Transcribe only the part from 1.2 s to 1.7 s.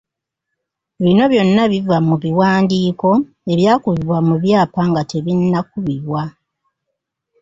byonna